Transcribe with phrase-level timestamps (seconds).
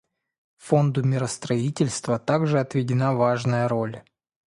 [0.57, 4.01] Фонду миростроительства также отведена важная роль.